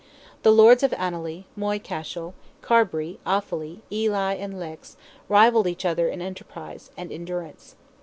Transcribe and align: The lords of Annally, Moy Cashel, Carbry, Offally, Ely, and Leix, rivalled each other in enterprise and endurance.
The 0.41 0.51
lords 0.51 0.81
of 0.81 0.93
Annally, 0.93 1.43
Moy 1.55 1.77
Cashel, 1.77 2.33
Carbry, 2.63 3.19
Offally, 3.23 3.81
Ely, 3.91 4.33
and 4.33 4.55
Leix, 4.55 4.95
rivalled 5.29 5.67
each 5.67 5.85
other 5.85 6.09
in 6.09 6.23
enterprise 6.23 6.89
and 6.97 7.11
endurance. 7.11 7.75